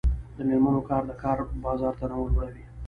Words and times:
د 0.35 0.37
میرمنو 0.47 0.81
کار 0.89 1.01
د 1.09 1.11
کار 1.23 1.37
بازار 1.65 1.93
تنوع 1.99 2.27
لوړوي. 2.33 2.63